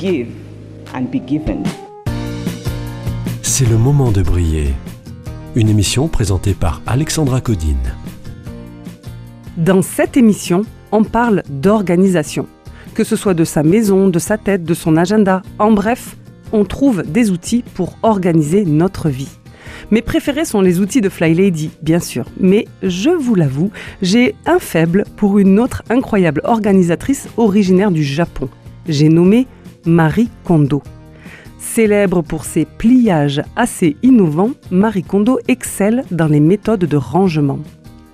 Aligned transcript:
Give 0.00 0.28
and 0.94 1.06
be 1.10 1.20
given. 1.26 1.64
C'est 3.42 3.68
le 3.68 3.76
moment 3.76 4.12
de 4.12 4.22
briller. 4.22 4.68
Une 5.56 5.68
émission 5.68 6.06
présentée 6.06 6.54
par 6.54 6.82
Alexandra 6.86 7.40
Codine. 7.40 7.94
Dans 9.56 9.82
cette 9.82 10.16
émission, 10.16 10.62
on 10.92 11.02
parle 11.02 11.42
d'organisation. 11.50 12.46
Que 12.94 13.02
ce 13.02 13.16
soit 13.16 13.34
de 13.34 13.42
sa 13.42 13.64
maison, 13.64 14.06
de 14.06 14.20
sa 14.20 14.38
tête, 14.38 14.62
de 14.62 14.74
son 14.74 14.96
agenda, 14.96 15.42
en 15.58 15.72
bref, 15.72 16.16
on 16.52 16.64
trouve 16.64 17.02
des 17.02 17.32
outils 17.32 17.64
pour 17.74 17.98
organiser 18.04 18.64
notre 18.64 19.08
vie. 19.08 19.36
Mes 19.90 20.02
préférés 20.02 20.44
sont 20.44 20.60
les 20.60 20.78
outils 20.78 21.00
de 21.00 21.08
Fly 21.08 21.34
Lady, 21.34 21.70
bien 21.82 21.98
sûr, 21.98 22.26
mais 22.38 22.68
je 22.84 23.10
vous 23.10 23.34
l'avoue, 23.34 23.72
j'ai 24.00 24.36
un 24.46 24.60
faible 24.60 25.04
pour 25.16 25.40
une 25.40 25.58
autre 25.58 25.82
incroyable 25.90 26.40
organisatrice 26.44 27.26
originaire 27.36 27.90
du 27.90 28.04
Japon. 28.04 28.48
J'ai 28.88 29.08
nommé 29.08 29.46
Marie 29.88 30.28
Kondo. 30.44 30.82
Célèbre 31.58 32.22
pour 32.22 32.44
ses 32.44 32.66
pliages 32.66 33.42
assez 33.56 33.96
innovants, 34.02 34.50
Marie 34.70 35.02
Kondo 35.02 35.38
excelle 35.48 36.04
dans 36.10 36.26
les 36.26 36.40
méthodes 36.40 36.84
de 36.84 36.96
rangement. 36.96 37.58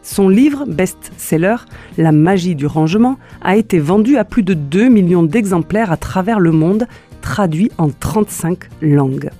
Son 0.02 0.28
livre 0.28 0.64
best-seller, 0.66 1.56
La 1.98 2.12
magie 2.12 2.54
du 2.54 2.66
rangement, 2.66 3.18
a 3.42 3.56
été 3.56 3.80
vendu 3.80 4.16
à 4.16 4.24
plus 4.24 4.42
de 4.42 4.54
2 4.54 4.88
millions 4.88 5.24
d'exemplaires 5.24 5.90
à 5.90 5.96
travers 5.96 6.38
le 6.38 6.52
monde, 6.52 6.86
traduit 7.20 7.70
en 7.76 7.88
35 7.88 8.58
langues. 8.80 9.30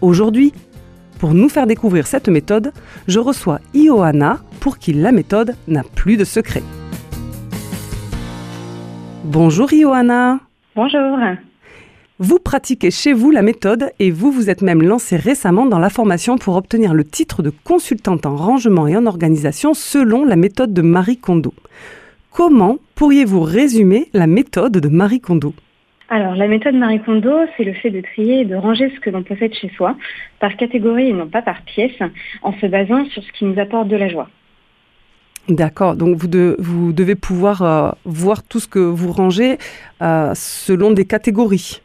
Aujourd'hui, 0.00 0.52
pour 1.18 1.34
nous 1.34 1.48
faire 1.48 1.66
découvrir 1.66 2.06
cette 2.06 2.28
méthode, 2.28 2.72
je 3.08 3.18
reçois 3.18 3.60
Ioana 3.74 4.38
pour 4.60 4.78
qui 4.78 4.92
la 4.92 5.10
méthode 5.10 5.56
n'a 5.66 5.82
plus 5.82 6.16
de 6.16 6.24
secret. 6.24 6.62
Bonjour 9.24 9.72
Ioana 9.72 10.38
Bonjour. 10.76 11.18
Vous 12.20 12.40
pratiquez 12.40 12.90
chez 12.90 13.12
vous 13.12 13.30
la 13.30 13.42
méthode 13.42 13.92
et 14.00 14.10
vous 14.10 14.32
vous 14.32 14.50
êtes 14.50 14.62
même 14.62 14.82
lancé 14.82 15.16
récemment 15.16 15.66
dans 15.66 15.78
la 15.78 15.88
formation 15.88 16.36
pour 16.36 16.56
obtenir 16.56 16.92
le 16.92 17.04
titre 17.04 17.44
de 17.44 17.50
consultante 17.62 18.26
en 18.26 18.34
rangement 18.34 18.88
et 18.88 18.96
en 18.96 19.06
organisation 19.06 19.72
selon 19.72 20.24
la 20.24 20.34
méthode 20.34 20.74
de 20.74 20.82
Marie 20.82 21.18
Kondo. 21.18 21.54
Comment 22.32 22.78
pourriez-vous 22.96 23.40
résumer 23.40 24.08
la 24.14 24.26
méthode 24.26 24.72
de 24.78 24.88
Marie 24.88 25.20
Kondo? 25.20 25.54
Alors, 26.08 26.34
la 26.34 26.48
méthode 26.48 26.74
Marie 26.74 27.00
Kondo, 27.00 27.30
c'est 27.56 27.62
le 27.62 27.74
fait 27.74 27.90
de 27.90 28.00
trier 28.00 28.40
et 28.40 28.44
de 28.44 28.56
ranger 28.56 28.90
ce 28.96 28.98
que 28.98 29.10
l'on 29.10 29.22
possède 29.22 29.54
chez 29.54 29.70
soi, 29.76 29.94
par 30.40 30.56
catégorie 30.56 31.10
et 31.10 31.12
non 31.12 31.28
pas 31.28 31.42
par 31.42 31.62
pièce, 31.62 32.00
en 32.42 32.52
se 32.58 32.66
basant 32.66 33.04
sur 33.10 33.22
ce 33.22 33.30
qui 33.30 33.44
nous 33.44 33.60
apporte 33.60 33.86
de 33.86 33.96
la 33.96 34.08
joie. 34.08 34.28
D'accord, 35.48 35.94
donc 35.94 36.16
vous, 36.16 36.26
de- 36.26 36.56
vous 36.58 36.92
devez 36.92 37.14
pouvoir 37.14 37.62
euh, 37.62 37.90
voir 38.04 38.42
tout 38.42 38.58
ce 38.58 38.66
que 38.66 38.78
vous 38.80 39.12
rangez 39.12 39.58
euh, 40.02 40.32
selon 40.34 40.90
des 40.90 41.04
catégories. 41.04 41.80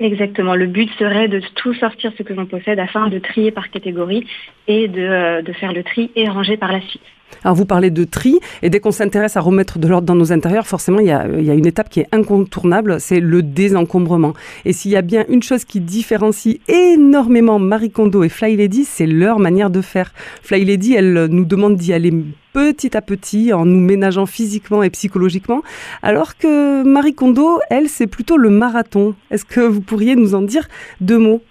Exactement. 0.00 0.54
Le 0.54 0.66
but 0.66 0.90
serait 0.98 1.28
de 1.28 1.40
tout 1.56 1.74
sortir 1.74 2.10
ce 2.16 2.22
que 2.22 2.32
l'on 2.32 2.46
possède 2.46 2.78
afin 2.78 3.08
de 3.08 3.18
trier 3.18 3.50
par 3.50 3.70
catégorie 3.70 4.26
et 4.66 4.88
de, 4.88 5.00
euh, 5.00 5.42
de 5.42 5.52
faire 5.52 5.74
le 5.74 5.84
tri 5.84 6.10
et 6.16 6.26
ranger 6.26 6.56
par 6.56 6.72
la 6.72 6.80
suite. 6.80 7.02
Alors 7.44 7.56
vous 7.56 7.64
parlez 7.64 7.90
de 7.90 8.04
tri, 8.04 8.38
et 8.62 8.70
dès 8.70 8.80
qu'on 8.80 8.90
s'intéresse 8.90 9.36
à 9.36 9.40
remettre 9.40 9.78
de 9.78 9.88
l'ordre 9.88 10.06
dans 10.06 10.14
nos 10.14 10.32
intérieurs, 10.32 10.66
forcément 10.66 11.00
il 11.00 11.06
y, 11.06 11.10
a, 11.10 11.26
il 11.26 11.44
y 11.44 11.50
a 11.50 11.54
une 11.54 11.66
étape 11.66 11.88
qui 11.88 12.00
est 12.00 12.08
incontournable, 12.12 13.00
c'est 13.00 13.20
le 13.20 13.42
désencombrement. 13.42 14.34
Et 14.64 14.72
s'il 14.72 14.90
y 14.90 14.96
a 14.96 15.02
bien 15.02 15.24
une 15.28 15.42
chose 15.42 15.64
qui 15.64 15.80
différencie 15.80 16.58
énormément 16.68 17.58
Marie 17.58 17.90
Kondo 17.90 18.22
et 18.22 18.28
Fly 18.28 18.56
Lady, 18.56 18.84
c'est 18.84 19.06
leur 19.06 19.38
manière 19.38 19.70
de 19.70 19.80
faire. 19.80 20.12
Fly 20.42 20.64
Lady, 20.64 20.94
elle 20.94 21.26
nous 21.30 21.44
demande 21.44 21.76
d'y 21.76 21.92
aller 21.92 22.12
petit 22.52 22.96
à 22.96 23.00
petit 23.00 23.52
en 23.52 23.64
nous 23.64 23.80
ménageant 23.80 24.26
physiquement 24.26 24.82
et 24.82 24.90
psychologiquement, 24.90 25.62
alors 26.02 26.36
que 26.36 26.82
Marie 26.82 27.14
Kondo, 27.14 27.60
elle, 27.70 27.88
c'est 27.88 28.08
plutôt 28.08 28.36
le 28.36 28.50
marathon. 28.50 29.14
Est-ce 29.30 29.44
que 29.44 29.60
vous 29.60 29.80
pourriez 29.80 30.16
nous 30.16 30.34
en 30.34 30.42
dire 30.42 30.68
deux 31.00 31.18
mots? 31.18 31.42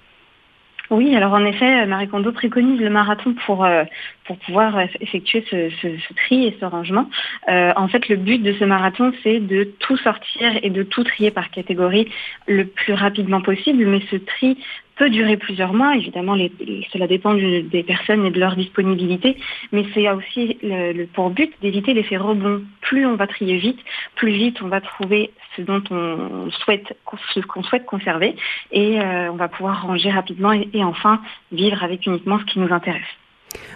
Oui, 0.90 1.16
alors 1.16 1.34
en 1.34 1.46
effet, 1.46 1.86
Marie 1.86 2.08
Kondo 2.08 2.32
préconise 2.32 2.82
le 2.82 2.90
marathon 2.90 3.36
pour, 3.46 3.64
euh, 3.64 3.84
pouvoir 4.46 4.78
euh, 4.78 4.86
effectuer 5.02 5.44
ce, 5.50 5.70
tri 6.16 6.48
et 6.48 6.58
ce 6.60 6.66
rangement. 6.66 7.10
Euh, 7.48 7.72
en 7.76 7.88
fait, 7.88 8.10
le 8.10 8.16
but 8.16 8.42
de 8.42 8.54
ce 8.54 8.64
marathon, 8.64 9.12
c'est 9.24 9.40
de 9.40 9.66
tout 9.80 9.98
sortir 9.98 10.52
et 10.64 10.70
de 10.72 10.82
tout 10.82 11.04
trier 11.04 11.30
par 11.30 11.52
catégorie 11.52 12.08
le 12.48 12.66
plus 12.66 12.94
rapidement 12.94 13.42
possible, 13.42 13.86
mais 13.86 14.02
ce 14.10 14.16
tri 14.16 14.58
peut 15.00 15.10
durer 15.10 15.38
plusieurs 15.38 15.74
mois. 15.74 15.96
Évidemment, 15.96 16.36
les- 16.36 16.52
cela 16.92 17.08
dépend 17.08 17.34
du- 17.34 17.64
des 17.64 17.84
personnes 17.84 18.26
et 18.26 18.32
de 18.32 18.40
leur 18.40 18.56
disponibilité, 18.56 19.38
mais 19.72 19.86
c'est 19.94 20.08
aussi 20.12 20.58
le, 20.62 21.06
pour 21.06 21.30
but 21.32 21.52
d'éviter 21.62 21.94
l'effet 21.94 22.18
rebond. 22.18 22.62
Plus 22.82 23.06
on 23.06 23.16
va 23.16 23.26
trier 23.26 23.58
vite, 23.58 23.80
plus 24.16 24.32
vite 24.34 24.58
on 24.62 24.68
va 24.68 24.82
trouver 24.82 25.32
ce 25.56 25.62
dont 25.64 25.82
on 25.90 26.52
souhaite, 26.52 26.88
ce 27.34 27.40
qu'on 27.40 27.64
souhaite 27.64 27.86
conserver, 27.86 28.36
et 28.72 29.00
euh, 29.00 29.32
on 29.32 29.36
va 29.36 29.48
pouvoir 29.48 29.82
ranger 29.88 30.12
rapidement 30.12 30.52
et, 30.54 30.84
enfin 30.84 31.22
vivre 31.52 31.84
avec 31.84 32.06
uniquement 32.06 32.38
ce 32.40 32.46
qui 32.46 32.60
nous 32.60 32.72
intéresse. 32.72 33.02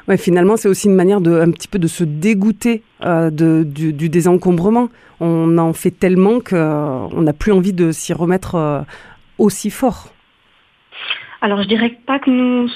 Ouais, 0.08 0.18
finalement, 0.18 0.56
c'est 0.56 0.68
aussi 0.68 0.88
une 0.88 0.94
manière 0.96 1.20
de 1.22 1.32
un 1.32 1.50
petit 1.50 1.68
peu 1.68 1.80
de 1.80 1.88
se 1.88 2.04
dégoûter 2.04 2.84
euh, 3.04 3.32
du, 3.32 4.10
désencombrement. 4.10 4.90
On 5.20 5.58
en 5.58 5.74
fait 5.74 5.90
tellement 5.92 6.40
qu'on 6.42 7.22
n'a 7.22 7.34
plus 7.34 7.52
envie 7.52 7.74
de 7.74 7.92
s'y 7.92 8.14
remettre 8.14 8.56
euh, 8.56 8.82
aussi 9.40 9.72
fort. 9.72 10.12
Alors 11.44 11.62
je 11.62 11.68
dirais 11.68 11.94
pas 12.08 12.20
que 12.20 12.30
nous, 12.30 12.70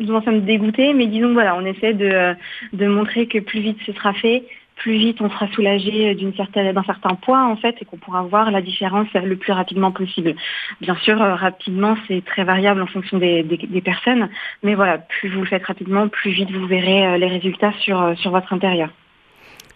nous 0.00 0.14
en 0.14 0.22
sommes 0.22 0.40
dégoûtés, 0.46 0.94
mais 0.94 1.08
disons 1.08 1.34
voilà, 1.34 1.54
on 1.56 1.66
essaie 1.66 1.92
de, 1.92 2.86
montrer 2.86 3.26
que 3.26 3.38
plus 3.38 3.60
vite 3.60 3.76
ce 3.84 3.92
sera 3.92 4.14
fait, 4.14 4.44
plus 4.76 4.96
vite 4.96 5.20
on 5.20 5.28
sera 5.28 5.46
soulagé 5.48 6.14
d'un 6.14 6.82
certain 6.84 7.16
poids 7.16 7.44
en 7.44 7.56
fait, 7.56 7.76
et 7.82 7.84
qu'on 7.84 7.98
pourra 7.98 8.22
voir 8.22 8.50
la 8.50 8.62
différence 8.62 9.08
le 9.12 9.36
plus 9.36 9.52
rapidement 9.52 9.92
possible. 9.92 10.34
Bien 10.80 10.96
sûr, 11.02 11.20
euh, 11.20 11.34
rapidement 11.34 11.98
c'est 12.08 12.24
très 12.24 12.44
variable 12.44 12.80
en 12.80 12.86
fonction 12.86 13.18
des, 13.18 13.44
personnes, 13.84 14.30
mais 14.62 14.74
voilà, 14.74 14.96
plus 14.96 15.28
vous 15.28 15.40
le 15.40 15.46
faites 15.46 15.66
rapidement, 15.66 16.08
plus 16.08 16.30
vite 16.30 16.50
vous 16.50 16.66
verrez 16.66 17.06
euh, 17.06 17.18
les 17.18 17.28
résultats 17.28 17.74
sur, 17.80 18.00
euh, 18.00 18.14
sur 18.14 18.30
votre 18.30 18.54
intérieur. 18.54 18.88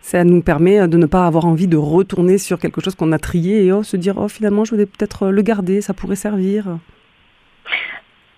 Ça 0.00 0.24
nous 0.24 0.40
permet 0.40 0.88
de 0.88 0.96
ne 0.96 1.04
pas 1.04 1.26
avoir 1.26 1.44
envie 1.44 1.68
de 1.68 1.76
retourner 1.76 2.38
sur 2.38 2.58
quelque 2.58 2.80
chose 2.80 2.94
qu'on 2.94 3.12
a 3.12 3.18
trié 3.18 3.66
et 3.66 3.72
oh, 3.72 3.82
se 3.82 3.98
dire 3.98 4.14
oh 4.16 4.28
finalement 4.28 4.64
je 4.64 4.70
voudrais 4.70 4.86
peut-être 4.86 5.28
le 5.28 5.42
garder, 5.42 5.82
ça 5.82 5.92
pourrait 5.92 6.16
servir. 6.16 6.78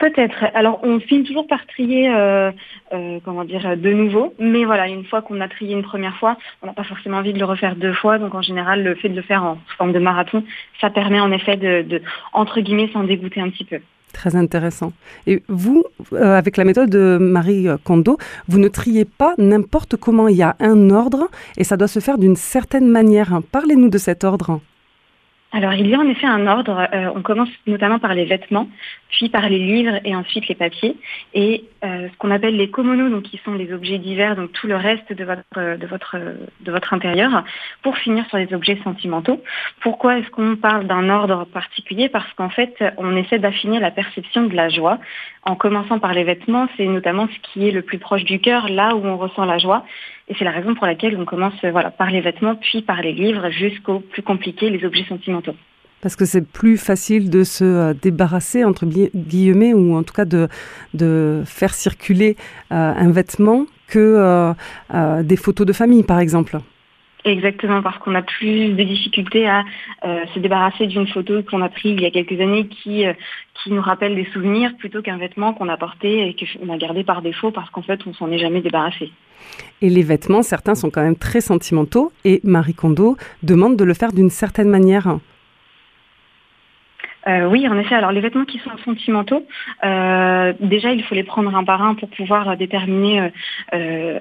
Peut-être. 0.01 0.47
Alors, 0.55 0.81
on 0.83 0.99
finit 0.99 1.25
toujours 1.25 1.47
par 1.47 1.67
trier, 1.67 2.09
euh, 2.09 2.51
euh, 2.95 3.19
comment 3.23 3.45
dire, 3.45 3.77
de 3.77 3.93
nouveau. 3.93 4.33
Mais 4.39 4.65
voilà, 4.65 4.89
une 4.89 5.05
fois 5.05 5.21
qu'on 5.21 5.43
a 5.43 5.49
trié 5.49 5.75
une 5.75 5.83
première 5.83 6.17
fois, 6.17 6.39
on 6.63 6.67
n'a 6.67 6.73
pas 6.73 6.85
forcément 6.85 7.19
envie 7.19 7.35
de 7.35 7.39
le 7.39 7.45
refaire 7.45 7.77
deux 7.77 7.93
fois. 7.93 8.19
Donc, 8.19 8.35
en 8.35 8.41
général, 8.41 8.83
le 8.83 8.95
fait 8.95 9.11
de 9.11 9.17
le 9.17 9.21
faire 9.21 9.45
en 9.45 9.59
forme 9.77 9.93
de 9.93 9.99
marathon, 9.99 10.43
ça 10.81 10.89
permet 10.89 11.21
en 11.21 11.31
effet 11.31 11.59
de, 11.59 12.01
entre 12.33 12.63
guillemets, 12.63 12.89
s'en 12.95 13.05
dégoûter 13.05 13.43
un 13.43 13.51
petit 13.51 13.65
peu. 13.65 13.79
Très 14.15 14.37
intéressant. 14.37 14.95
Et 15.27 15.43
vous, 15.49 15.85
euh, 16.15 16.35
avec 16.35 16.57
la 16.57 16.65
méthode 16.65 16.89
de 16.89 17.19
Marie 17.21 17.69
Kondo, 17.85 18.17
vous 18.49 18.59
ne 18.59 18.69
triez 18.69 19.05
pas 19.05 19.35
n'importe 19.37 19.97
comment. 19.97 20.29
Il 20.29 20.37
y 20.37 20.43
a 20.43 20.57
un 20.61 20.89
ordre 20.89 21.29
et 21.59 21.65
ça 21.65 21.77
doit 21.77 21.89
se 21.89 22.01
faire 22.01 22.17
d'une 22.17 22.37
certaine 22.37 22.89
manière. 22.89 23.41
Parlez-nous 23.53 23.91
de 23.91 23.99
cet 23.99 24.25
ordre. 24.25 24.61
Alors, 25.53 25.75
il 25.75 25.89
y 25.89 25.95
a 25.95 25.99
en 25.99 26.09
effet 26.09 26.29
un 26.29 26.47
ordre. 26.47 26.87
Euh, 26.93 27.11
on 27.15 27.23
commence 27.23 27.49
notamment 27.67 27.99
par 27.99 28.15
les 28.15 28.25
vêtements, 28.25 28.69
puis 29.09 29.29
par 29.29 29.49
les 29.49 29.59
livres 29.59 29.99
et 30.05 30.15
ensuite 30.15 30.47
les 30.47 30.55
papiers. 30.55 30.97
Et 31.35 31.65
euh, 31.85 32.09
ce 32.09 32.17
qu'on 32.19 32.31
appelle 32.31 32.57
les 32.57 32.71
komono, 32.71 33.09
donc 33.09 33.25
qui 33.25 33.41
sont 33.45 33.55
les 33.55 33.73
objets 33.73 33.99
divers, 33.99 34.37
donc 34.37 34.53
tout 34.53 34.69
le 34.69 34.77
reste 34.77 35.13
de 35.13 35.25
votre, 35.25 35.77
de 35.77 35.87
votre, 35.89 36.17
de 36.61 36.71
votre 36.71 36.95
intérieur, 36.95 37.43
pour 37.83 37.99
finir 37.99 38.25
sur 38.27 38.39
les 38.39 38.55
objets 38.55 38.79
sentimentaux. 38.85 39.43
Pourquoi 39.81 40.19
est-ce 40.19 40.31
qu'on 40.31 40.55
parle 40.55 40.87
d'un 40.87 41.09
ordre 41.09 41.45
particulier? 41.47 42.09
Parce 42.09 42.33
qu'en 42.35 42.51
fait, 42.51 42.77
on 42.97 43.17
essaie 43.17 43.41
d'affiner 43.41 43.81
la 43.81 43.91
perception 43.91 44.45
de 44.45 44.55
la 44.55 44.69
joie. 44.69 44.99
En 45.43 45.57
commençant 45.57 45.99
par 45.99 46.13
les 46.13 46.23
vêtements, 46.23 46.69
c'est 46.77 46.87
notamment 46.87 47.27
ce 47.27 47.51
qui 47.51 47.67
est 47.67 47.73
le 47.73 47.83
plus 47.83 47.99
proche 47.99 48.25
du 48.25 48.41
cœur, 48.41 48.69
là 48.69 48.95
où 48.95 49.05
on 49.05 49.17
ressent 49.17 49.45
la 49.47 49.59
joie. 49.59 49.85
Et 50.29 50.35
c'est 50.39 50.45
la 50.45 50.53
raison 50.53 50.75
pour 50.75 50.87
laquelle 50.87 51.17
on 51.19 51.25
commence 51.25 51.55
euh, 51.65 51.73
voilà, 51.73 51.91
par 51.91 52.11
les 52.11 52.21
vêtements, 52.21 52.55
puis 52.55 52.83
par 52.83 53.03
les 53.03 53.13
livres, 53.13 53.51
jusqu'au 53.51 53.99
plus 53.99 54.23
compliqué, 54.23 54.71
les 54.71 54.85
objets 54.85 55.05
sentimentaux. 55.09 55.40
Parce 56.01 56.17
que 56.17 56.25
c'est 56.25 56.41
plus 56.41 56.79
facile 56.79 57.29
de 57.29 57.45
se 57.45 57.65
euh, 57.65 57.95
débarrasser, 57.95 58.65
entre 58.65 58.87
gui- 58.87 59.11
guillemets, 59.15 59.75
ou 59.75 59.95
en 59.97 60.03
tout 60.03 60.15
cas 60.15 60.25
de, 60.25 60.49
faire 61.45 61.75
circuler 61.75 62.37
euh, 62.73 62.93
un 62.97 63.11
vêtement 63.11 63.67
que 63.87 64.55
euh, 64.95 65.23
des 65.23 65.37
photos 65.37 65.67
de 65.67 65.73
famille, 65.73 66.03
par 66.03 66.21
exemple. 66.21 66.59
Exactement, 67.25 67.83
parce 67.83 67.99
qu'on 67.99 68.15
a 68.15 68.23
plus 68.23 68.71
de 68.71 68.83
difficultés 68.83 69.47
à 69.47 69.65
euh, 70.05 70.25
se 70.35 70.39
débarrasser 70.39 70.87
d'une 70.87 71.07
photo 71.07 71.43
qu'on 71.43 71.61
a 71.61 71.69
prise 71.69 71.95
il 71.97 72.03
y 72.03 72.07
a 72.07 72.11
quelques 72.11 72.41
années 72.41 72.67
qui, 72.67 73.07
euh, 73.07 73.13
qui 73.63 73.73
nous 73.73 73.83
rappelle 73.83 74.15
des 74.15 74.25
souvenirs 74.33 74.75
plutôt 74.79 75.03
qu'un 75.03 75.19
vêtement 75.19 75.53
qu'on 75.53 75.69
a 75.69 75.77
porté 75.77 76.29
et 76.29 76.35
qu'on 76.35 76.73
a 76.73 76.79
gardé 76.79 77.05
par 77.05 77.21
défaut 77.21 77.51
parce 77.51 77.69
qu'en 77.71 77.83
fait 77.83 78.01
on 78.07 78.15
s'en 78.15 78.31
est 78.31 78.39
jamais 78.39 78.63
débarrassé. 78.63 79.13
Et 79.83 79.91
les 79.91 80.03
vêtements, 80.03 80.43
certains 80.43 80.75
sont 80.75 80.91
quand 80.91 81.03
même 81.03 81.17
très 81.17 81.41
sentimentaux 81.41 82.13
et 82.25 82.41
Marie 82.45 82.75
Kondo 82.75 83.17
demande 83.43 83.77
de 83.77 83.85
le 83.85 83.95
faire 83.95 84.13
d'une 84.13 84.31
certaine 84.31 84.69
manière. 84.69 85.19
Euh, 87.29 87.49
oui, 87.49 87.69
en 87.69 87.79
effet. 87.79 87.95
Alors 87.95 88.13
les 88.13 88.21
vêtements 88.21 88.45
qui 88.45 88.59
sont 88.59 88.71
sentimentaux, 88.85 89.47
euh, 89.85 90.53
déjà 90.61 90.93
il 90.93 91.03
faut 91.05 91.15
les 91.15 91.23
prendre 91.23 91.55
un 91.55 91.65
par 91.65 91.83
un 91.83 91.95
pour 91.95 92.09
pouvoir 92.09 92.49
euh, 92.49 92.57
déterminer 92.57 93.31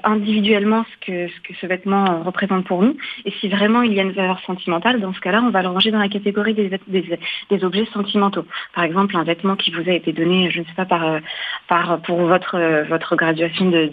individuellement 0.04 0.86
ce 0.92 1.06
que, 1.06 1.28
ce 1.28 1.40
que 1.42 1.54
ce 1.60 1.66
vêtement 1.66 2.24
représente 2.24 2.66
pour 2.66 2.82
nous. 2.82 2.98
Et 3.26 3.32
si 3.40 3.48
vraiment 3.48 3.82
il 3.82 3.94
y 3.94 4.00
a 4.00 4.04
une 4.04 4.12
valeur 4.12 4.40
sentimentale, 4.42 5.00
dans 5.00 5.14
ce 5.14 5.20
cas-là, 5.20 5.42
on 5.42 5.50
va 5.50 5.62
le 5.62 5.70
ranger 5.70 5.92
dans 5.92 6.00
la 6.00 6.10
catégorie 6.10 6.54
des, 6.54 6.70
des, 6.88 7.64
objets 7.64 7.86
sentimentaux. 7.94 8.46
Par 8.74 8.84
exemple, 8.84 9.16
un 9.16 9.24
vêtement 9.24 9.56
qui 9.56 9.72
vous 9.72 9.90
a 9.90 9.94
été 9.94 10.12
donné, 10.12 10.50
je 10.52 10.60
ne 10.60 10.66
sais 10.66 10.74
pas, 10.76 10.86
par, 10.86 11.20
par 11.68 12.02
pour 12.02 12.18
votre, 12.20 12.86
votre 12.88 13.16
graduation 13.16 13.70
de, 13.70 13.90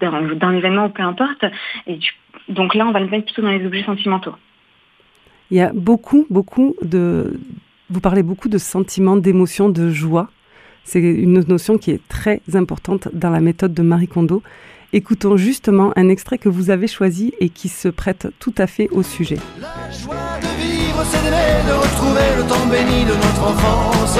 d'un 0.00 0.56
événement 0.56 0.86
ou 0.86 0.90
peu 0.90 1.02
importe. 1.02 1.44
Et 1.86 1.98
donc 2.48 2.74
là, 2.74 2.86
on 2.86 2.92
va 2.92 3.00
le 3.00 3.08
mettre 3.08 3.26
plutôt 3.26 3.42
dans 3.42 3.50
les 3.50 3.64
objets 3.64 3.84
sentimentaux. 3.84 4.34
Il 5.50 5.56
y 5.56 5.60
a 5.60 5.72
beaucoup, 5.72 6.26
beaucoup 6.28 6.74
de, 6.82 7.40
vous 7.90 8.00
parlez 8.00 8.22
beaucoup 8.22 8.48
de 8.48 8.58
sentiments, 8.58 9.16
d'émotions, 9.16 9.68
de 9.68 9.90
joie. 9.90 10.28
C'est 10.84 11.00
une 11.00 11.40
notion 11.40 11.78
qui 11.78 11.90
est 11.90 12.06
très 12.08 12.40
importante 12.54 13.08
dans 13.12 13.30
la 13.30 13.40
méthode 13.40 13.74
de 13.74 13.82
Marie 13.82 14.08
Kondo. 14.08 14.42
Écoutons 14.92 15.36
justement 15.36 15.92
un 15.96 16.08
extrait 16.08 16.38
que 16.38 16.48
vous 16.48 16.70
avez 16.70 16.86
choisi 16.86 17.34
et 17.40 17.50
qui 17.50 17.68
se 17.68 17.88
prête 17.88 18.28
tout 18.38 18.54
à 18.56 18.66
fait 18.66 18.88
au 18.90 19.02
sujet. 19.02 19.38
La 19.60 19.90
joie 19.90 20.38
de 20.40 20.62
vivre, 20.62 21.02
c'est 21.04 21.18
de 21.18 21.72
retrouver 21.72 22.28
le 22.36 22.42
temps 22.44 22.66
béni 22.70 23.04
de 23.04 23.12
notre 23.12 23.48
enfance. 23.48 24.18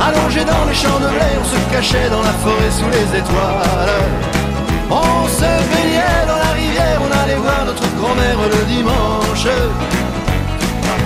Allongé 0.00 0.44
dans 0.44 0.64
les 0.68 0.74
champs 0.74 1.00
de 1.00 1.08
blé, 1.08 1.30
on 1.40 1.44
se 1.44 1.72
cachait 1.72 2.10
dans 2.10 2.22
la 2.22 2.32
forêt 2.32 2.70
sous 2.70 2.90
les 2.90 3.18
étoiles. 3.18 3.90
On 4.90 5.26
se 5.28 5.40
baignait 5.40 6.26
dans 6.26 6.36
la 6.36 6.52
rivière, 6.52 7.00
on 7.00 7.24
allait 7.24 7.36
voir 7.36 7.64
notre 7.66 7.88
grand-mère 7.96 8.38
le 8.48 8.66
dimanche. 8.66 10.11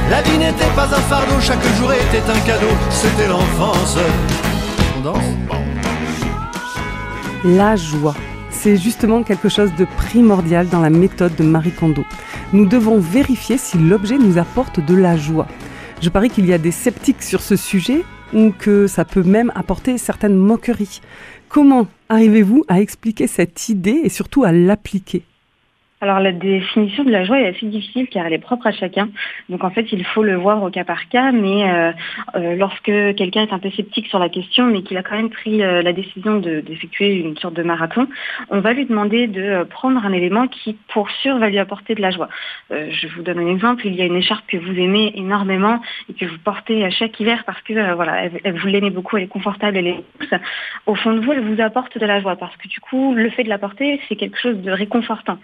La 0.08 0.22
vie 0.22 0.38
n'était 0.38 0.72
pas 0.76 0.84
un 0.84 1.00
fardeau, 1.00 1.40
chaque 1.40 1.64
jour 1.78 1.92
était 1.92 2.30
un 2.30 2.38
cadeau, 2.46 2.72
c'était 2.90 3.26
l'enfance. 3.26 3.98
On 4.96 5.00
danse 5.00 5.24
La 7.44 7.74
joie. 7.74 8.14
C'est 8.50 8.76
justement 8.76 9.24
quelque 9.24 9.48
chose 9.48 9.74
de 9.74 9.84
primordial 9.84 10.68
dans 10.68 10.80
la 10.80 10.90
méthode 10.90 11.34
de 11.34 11.42
Marie 11.42 11.72
Kondo. 11.72 12.04
Nous 12.52 12.66
devons 12.66 13.00
vérifier 13.00 13.58
si 13.58 13.78
l'objet 13.78 14.16
nous 14.16 14.38
apporte 14.38 14.78
de 14.78 14.94
la 14.94 15.16
joie. 15.16 15.48
Je 16.00 16.08
parie 16.08 16.30
qu'il 16.30 16.46
y 16.46 16.52
a 16.52 16.58
des 16.58 16.70
sceptiques 16.70 17.24
sur 17.24 17.40
ce 17.40 17.56
sujet 17.56 18.04
ou 18.32 18.52
que 18.56 18.86
ça 18.86 19.04
peut 19.04 19.24
même 19.24 19.50
apporter 19.56 19.98
certaines 19.98 20.36
moqueries. 20.36 21.00
Comment 21.48 21.88
arrivez-vous 22.08 22.64
à 22.68 22.80
expliquer 22.80 23.26
cette 23.26 23.68
idée 23.68 24.02
et 24.04 24.08
surtout 24.08 24.44
à 24.44 24.52
l'appliquer? 24.52 25.24
Alors 26.02 26.20
la 26.20 26.32
définition 26.32 27.04
de 27.04 27.10
la 27.10 27.24
joie 27.24 27.40
est 27.40 27.46
assez 27.46 27.64
difficile 27.64 28.08
car 28.08 28.26
elle 28.26 28.34
est 28.34 28.38
propre 28.38 28.66
à 28.66 28.72
chacun. 28.72 29.08
Donc 29.48 29.64
en 29.64 29.70
fait 29.70 29.92
il 29.92 30.04
faut 30.04 30.22
le 30.22 30.36
voir 30.36 30.62
au 30.62 30.70
cas 30.70 30.84
par 30.84 31.08
cas, 31.08 31.32
mais 31.32 31.70
euh, 31.70 31.92
euh, 32.36 32.54
lorsque 32.54 32.84
quelqu'un 32.84 33.42
est 33.42 33.52
un 33.52 33.58
peu 33.58 33.70
sceptique 33.70 34.06
sur 34.08 34.18
la 34.18 34.28
question, 34.28 34.66
mais 34.66 34.82
qu'il 34.82 34.98
a 34.98 35.02
quand 35.02 35.16
même 35.16 35.30
pris 35.30 35.62
euh, 35.62 35.80
la 35.80 35.94
décision 35.94 36.36
d'effectuer 36.38 37.14
une 37.14 37.36
sorte 37.38 37.54
de 37.54 37.62
marathon, 37.62 38.08
on 38.50 38.60
va 38.60 38.74
lui 38.74 38.84
demander 38.84 39.26
de 39.26 39.64
prendre 39.64 40.04
un 40.04 40.12
élément 40.12 40.48
qui 40.48 40.76
pour 40.92 41.10
sûr 41.10 41.38
va 41.38 41.48
lui 41.48 41.58
apporter 41.58 41.94
de 41.94 42.02
la 42.02 42.10
joie. 42.10 42.28
je 42.70 43.08
vous 43.08 43.22
donne 43.22 43.38
un 43.38 43.48
exemple, 43.48 43.86
il 43.86 43.94
y 43.94 44.02
a 44.02 44.04
une 44.04 44.16
écharpe 44.16 44.46
que 44.48 44.58
vous 44.58 44.78
aimez 44.78 45.12
énormément 45.14 45.80
et 46.10 46.12
que 46.12 46.26
vous 46.26 46.38
portez 46.44 46.84
à 46.84 46.90
chaque 46.90 47.18
hiver 47.18 47.44
parce 47.46 47.60
que 47.62 47.94
voilà, 47.94 48.28
vous 48.28 48.66
l'aimez 48.66 48.90
beaucoup, 48.90 49.16
elle 49.16 49.24
est 49.24 49.28
confortable, 49.28 49.78
elle 49.78 49.86
est 49.86 50.04
douce. 50.20 50.40
Au 50.84 50.94
fond 50.94 51.14
de 51.14 51.20
vous, 51.20 51.32
elle 51.32 51.40
vous 51.40 51.60
apporte 51.62 51.96
de 51.96 52.04
la 52.04 52.20
joie 52.20 52.36
parce 52.36 52.56
que 52.58 52.68
du 52.68 52.80
coup 52.80 53.14
le 53.14 53.30
fait 53.30 53.44
de 53.44 53.48
la 53.48 53.58
porter 53.58 54.00
c'est 54.08 54.16
quelque 54.16 54.38
chose 54.38 54.60
de 54.60 54.70
réconfortant. 54.70 55.38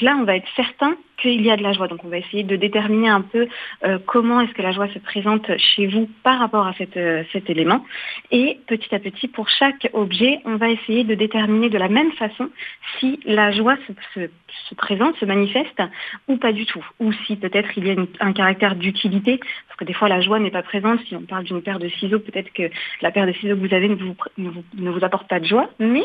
Là, 0.00 0.16
on 0.20 0.24
va 0.24 0.36
être 0.36 0.48
certain 0.56 0.96
qu'il 1.20 1.42
y 1.42 1.50
a 1.50 1.56
de 1.56 1.62
la 1.62 1.72
joie. 1.72 1.88
Donc 1.88 2.04
on 2.04 2.08
va 2.08 2.18
essayer 2.18 2.44
de 2.44 2.56
déterminer 2.56 3.08
un 3.08 3.20
peu 3.20 3.48
euh, 3.84 3.98
comment 4.06 4.40
est-ce 4.40 4.52
que 4.52 4.62
la 4.62 4.72
joie 4.72 4.88
se 4.88 4.98
présente 4.98 5.50
chez 5.58 5.86
vous 5.86 6.08
par 6.22 6.38
rapport 6.38 6.66
à 6.66 6.72
euh, 6.96 7.24
cet 7.32 7.50
élément. 7.50 7.84
Et 8.30 8.58
petit 8.66 8.94
à 8.94 8.98
petit, 8.98 9.28
pour 9.28 9.48
chaque 9.48 9.88
objet, 9.92 10.40
on 10.44 10.56
va 10.56 10.70
essayer 10.70 11.04
de 11.04 11.14
déterminer 11.14 11.70
de 11.70 11.78
la 11.78 11.88
même 11.88 12.12
façon 12.12 12.50
si 12.98 13.20
la 13.24 13.50
joie 13.50 13.76
se, 13.86 14.74
présente, 14.74 15.16
se 15.16 15.24
manifeste 15.24 15.82
ou 16.28 16.36
pas 16.36 16.52
du 16.52 16.66
tout. 16.66 16.84
Ou 17.00 17.12
si 17.26 17.36
peut-être 17.36 17.70
il 17.76 17.86
y 17.86 17.90
a 17.90 17.96
un 18.20 18.32
caractère 18.32 18.76
d'utilité, 18.76 19.38
parce 19.38 19.78
que 19.78 19.84
des 19.84 19.94
fois 19.94 20.08
la 20.08 20.20
joie 20.20 20.38
n'est 20.38 20.50
pas 20.50 20.62
présente. 20.62 21.00
Si 21.08 21.16
on 21.16 21.22
parle 21.22 21.44
d'une 21.44 21.62
paire 21.62 21.78
de 21.78 21.88
ciseaux, 21.88 22.20
peut-être 22.20 22.52
que 22.52 22.70
la 23.02 23.10
paire 23.10 23.26
de 23.26 23.32
ciseaux 23.32 23.56
que 23.56 23.66
vous 23.66 23.74
avez 23.74 23.88
ne 23.88 23.96
vous, 23.96 24.14
ne 24.36 24.90
vous 24.90 25.04
apporte 25.04 25.28
pas 25.28 25.40
de 25.40 25.46
joie, 25.46 25.68
mais 25.78 26.04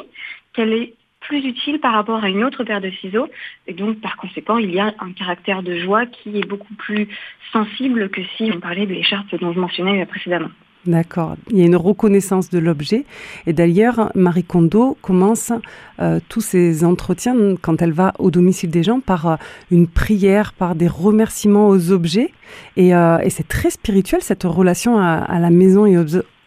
qu'elle 0.54 0.74
est 0.74 0.94
plus 1.28 1.40
utile 1.40 1.80
par 1.80 1.94
rapport 1.94 2.24
à 2.24 2.30
une 2.30 2.44
autre 2.44 2.64
paire 2.64 2.82
de 2.82 2.90
ciseaux. 3.02 3.28
Et 3.68 3.74
donc, 3.74 4.00
par 4.02 4.18
conséquent, 4.18 4.58
il 4.58 4.72
y 4.72 4.80
a 4.80 4.94
un 5.00 5.12
caractère 5.12 5.64
de 5.64 5.78
joie 5.80 6.06
qui 6.06 6.38
est 6.38 6.48
beaucoup 6.48 6.74
plus 6.76 7.08
sensible 7.52 8.10
que 8.10 8.22
si 8.38 8.52
on 8.54 8.60
parlait 8.60 8.86
de 8.86 8.94
l'écharpe 8.94 9.36
dont 9.40 9.54
je 9.54 9.60
mentionnais 9.60 10.06
précédemment. 10.06 10.50
D'accord. 10.86 11.38
Il 11.50 11.60
y 11.60 11.62
a 11.62 11.66
une 11.66 11.78
reconnaissance 11.78 12.50
de 12.50 12.60
l'objet. 12.60 13.06
Et 13.48 13.54
d'ailleurs, 13.54 14.12
Marie 14.16 14.44
Kondo 14.44 14.98
commence 15.02 15.54
euh, 16.02 16.20
tous 16.28 16.42
ses 16.42 16.84
entretiens, 16.84 17.36
quand 17.62 17.82
elle 17.82 17.94
va 17.94 18.14
au 18.20 18.32
domicile 18.32 18.70
des 18.70 18.84
gens, 18.84 19.00
par 19.00 19.28
euh, 19.28 19.36
une 19.72 19.88
prière, 19.88 20.52
par 20.52 20.76
des 20.76 20.90
remerciements 20.90 21.70
aux 21.70 21.92
objets. 21.92 22.32
Et, 22.76 22.94
euh, 22.94 23.18
c'est 23.30 23.48
très 23.48 23.70
spirituel, 23.70 24.22
cette 24.22 24.44
relation 24.44 25.00
à, 25.00 25.40
la 25.40 25.50
maison 25.50 25.86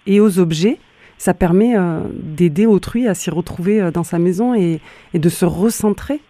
et 0.06 0.20
aux 0.20 0.38
objets 0.38 0.78
ça 1.18 1.34
permet 1.34 1.76
euh, 1.76 2.00
d'aider 2.12 2.66
autrui 2.66 3.08
à 3.08 3.14
s'y 3.14 3.30
retrouver 3.30 3.80
euh, 3.80 3.90
dans 3.90 4.04
sa 4.04 4.18
maison 4.18 4.54
et, 4.54 4.80
de 5.14 5.28
se 5.28 5.44
recentrer. 5.44 6.20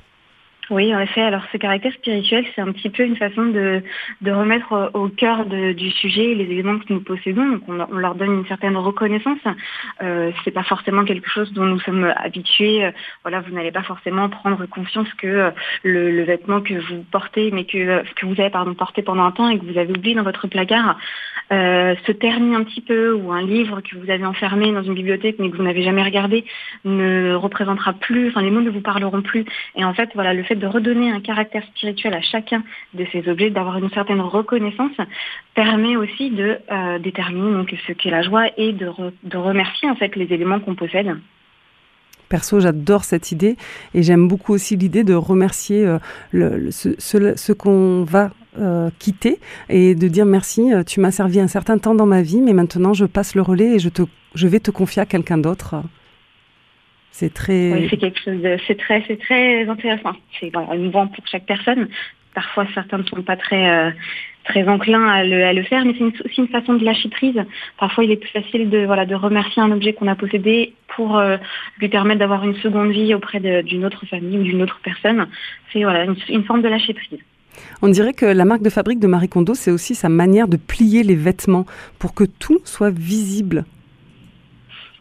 Oui, 0.68 0.92
en 0.94 0.98
effet. 0.98 1.22
Alors, 1.22 1.42
ce 1.52 1.58
caractère 1.58 1.92
spirituel, 1.92 2.44
c'est 2.54 2.60
un 2.60 2.72
petit 2.72 2.90
peu 2.90 3.04
une 3.04 3.16
façon 3.16 3.46
de, 3.46 3.82
remettre 4.26 4.72
euh, 4.72 4.88
au 4.94 5.08
cœur 5.08 5.46
du 5.46 5.90
sujet 5.92 6.34
les 6.34 6.44
éléments 6.44 6.78
que 6.78 6.92
nous 6.92 7.00
possédons. 7.00 7.46
Donc, 7.46 7.62
on, 7.68 7.96
leur 7.96 8.16
donne 8.16 8.40
une 8.40 8.46
certaine 8.46 8.76
reconnaissance. 8.76 9.38
Euh, 10.02 10.32
c'est 10.44 10.50
pas 10.50 10.64
forcément 10.64 11.04
quelque 11.04 11.28
chose 11.28 11.52
dont 11.52 11.64
nous 11.64 11.78
sommes 11.80 12.12
habitués. 12.16 12.90
Voilà, 13.22 13.40
vous 13.40 13.54
n'allez 13.54 13.70
pas 13.70 13.82
forcément 13.82 14.28
prendre 14.28 14.66
conscience 14.66 15.12
que 15.14 15.52
le, 15.84 16.24
vêtement 16.24 16.60
que 16.60 16.74
vous 16.74 17.04
portez, 17.12 17.52
mais 17.52 17.64
que, 17.64 18.02
que 18.14 18.26
vous 18.26 18.40
avez 18.40 18.50
porté 18.76 19.02
pendant 19.02 19.24
un 19.24 19.32
temps 19.32 19.48
et 19.48 19.58
que 19.58 19.64
vous 19.64 19.78
avez 19.78 19.90
oublié 19.90 20.16
dans 20.16 20.24
votre 20.24 20.48
placard, 20.48 20.98
euh, 21.52 21.94
se 22.04 22.10
ternit 22.10 22.56
un 22.56 22.64
petit 22.64 22.80
peu 22.80 23.12
ou 23.12 23.30
un 23.30 23.42
livre 23.42 23.80
que 23.80 23.96
vous 23.96 24.10
avez 24.10 24.24
enfermé 24.26 24.72
dans 24.72 24.82
une 24.82 24.94
bibliothèque 24.94 25.36
mais 25.38 25.48
que 25.48 25.56
vous 25.56 25.62
n'avez 25.62 25.82
jamais 25.82 26.02
regardé 26.02 26.44
ne 26.84 27.34
représentera 27.34 27.92
plus, 27.92 28.28
enfin 28.28 28.42
les 28.42 28.50
mots 28.50 28.60
ne 28.60 28.70
vous 28.70 28.80
parleront 28.80 29.22
plus. 29.22 29.44
Et 29.76 29.84
en 29.84 29.94
fait, 29.94 30.10
voilà, 30.14 30.34
le 30.34 30.42
fait 30.42 30.55
de 30.56 30.66
redonner 30.66 31.10
un 31.10 31.20
caractère 31.20 31.64
spirituel 31.64 32.14
à 32.14 32.20
chacun 32.20 32.62
de 32.94 33.06
ces 33.12 33.28
objets, 33.28 33.50
d'avoir 33.50 33.78
une 33.78 33.90
certaine 33.90 34.20
reconnaissance, 34.20 34.96
permet 35.54 35.96
aussi 35.96 36.30
de 36.30 36.58
euh, 36.70 36.98
déterminer 36.98 37.52
donc 37.52 37.74
ce 37.86 37.92
qu'est 37.92 38.10
la 38.10 38.22
joie 38.22 38.46
et 38.56 38.72
de, 38.72 38.90
de 39.22 39.36
remercier 39.36 39.88
en 39.88 39.96
fait 39.96 40.14
les 40.16 40.32
éléments 40.32 40.60
qu'on 40.60 40.74
possède. 40.74 41.16
Perso, 42.28 42.58
j'adore 42.58 43.04
cette 43.04 43.30
idée 43.30 43.56
et 43.94 44.02
j'aime 44.02 44.26
beaucoup 44.26 44.52
aussi 44.52 44.76
l'idée 44.76 45.04
de 45.04 45.14
remercier 45.14 45.86
euh, 45.86 46.70
ce, 46.70 47.52
qu'on 47.52 48.02
va 48.02 48.32
euh, 48.58 48.90
quitter 48.98 49.38
et 49.68 49.94
de 49.94 50.08
dire 50.08 50.26
merci, 50.26 50.72
tu 50.86 50.98
m'as 50.98 51.12
servi 51.12 51.38
un 51.38 51.46
certain 51.46 51.78
temps 51.78 51.94
dans 51.94 52.06
ma 52.06 52.22
vie, 52.22 52.40
mais 52.40 52.52
maintenant 52.52 52.94
je 52.94 53.04
passe 53.04 53.36
le 53.36 53.42
relais 53.42 53.76
et 53.76 53.78
je, 53.78 53.88
te, 53.88 54.02
je 54.34 54.48
vais 54.48 54.58
te 54.58 54.72
confier 54.72 55.02
à 55.02 55.06
quelqu'un 55.06 55.38
d'autre. 55.38 55.76
C'est 57.18 57.32
très. 57.32 57.72
Oui, 57.72 57.86
c'est 57.88 57.96
quelque 57.96 58.20
chose 58.20 58.42
c'est 58.66 58.76
très, 58.76 59.02
c'est 59.08 59.18
très 59.18 59.66
intéressant. 59.66 60.12
C'est 60.38 60.50
voilà, 60.52 60.74
innovant 60.76 61.06
pour 61.06 61.26
chaque 61.26 61.46
personne. 61.46 61.88
Parfois, 62.34 62.66
certains 62.74 62.98
ne 62.98 63.04
sont 63.04 63.22
pas 63.22 63.36
très 63.36 63.94
très 64.46 64.68
enclin 64.68 65.02
à 65.06 65.24
le, 65.24 65.62
faire, 65.64 65.84
mais 65.86 65.94
c'est 65.98 66.04
aussi 66.04 66.40
une 66.40 66.48
façon 66.48 66.74
de 66.74 66.84
lâcher 66.84 67.08
prise. 67.08 67.42
Parfois, 67.78 68.04
il 68.04 68.10
est 68.10 68.16
plus 68.16 68.30
facile 68.30 68.70
de, 68.70 68.84
voilà, 68.84 69.06
de 69.06 69.14
remercier 69.14 69.62
un 69.62 69.72
objet 69.72 69.92
qu'on 69.94 70.08
a 70.08 70.14
possédé 70.14 70.74
pour 70.94 71.18
euh, 71.18 71.36
lui 71.78 71.88
permettre 71.88 72.20
d'avoir 72.20 72.44
une 72.44 72.54
seconde 72.56 72.90
vie 72.90 73.14
auprès 73.14 73.40
d'une 73.40 73.84
autre 73.84 74.06
famille 74.06 74.38
ou 74.38 74.42
d'une 74.42 74.62
autre 74.62 74.78
personne. 74.84 75.26
C'est 75.72 75.82
voilà, 75.82 76.04
une, 76.28 76.44
forme 76.44 76.62
de 76.62 76.68
lâcher 76.68 76.94
prise. 76.94 77.18
On 77.82 77.88
dirait 77.88 78.12
que 78.12 78.26
la 78.26 78.44
marque 78.44 78.62
de 78.62 78.70
fabrique 78.70 79.00
de 79.00 79.06
Marie 79.06 79.28
Kondo, 79.28 79.54
c'est 79.54 79.70
aussi 79.70 79.94
sa 79.94 80.08
manière 80.08 80.46
de 80.46 80.58
plier 80.58 81.02
les 81.02 81.16
vêtements 81.16 81.66
pour 81.98 82.14
que 82.14 82.24
tout 82.24 82.60
soit 82.64 82.90
visible 82.90 83.64